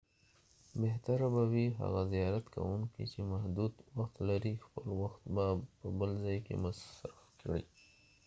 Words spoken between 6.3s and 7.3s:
کې مصرف